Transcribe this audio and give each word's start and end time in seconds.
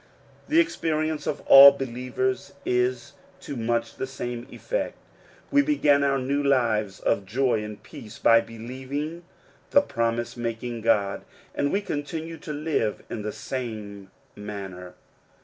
The 0.47 0.59
experience 0.59 1.27
of 1.27 1.41
all 1.41 1.73
believers 1.73 2.53
is 2.65 3.13
to 3.41 3.55
much 3.55 3.97
the 3.97 4.07
same 4.07 4.47
effect: 4.49 4.97
we 5.51 5.61
began 5.61 6.03
our 6.03 6.17
new 6.17 6.41
lives 6.41 6.99
of 6.99 7.23
joy 7.23 7.63
and 7.63 7.83
peace 7.83 8.17
by 8.17 8.41
believirg 8.41 9.21
the 9.69 9.81
promise 9.81 10.35
making 10.35 10.81
God, 10.81 11.23
and 11.53 11.71
we 11.71 11.81
continue 11.81 12.37
to 12.37 12.51
live 12.51 13.03
in 13.11 13.21
the 13.21 13.31
same 13.31 14.09
manner. 14.35 14.95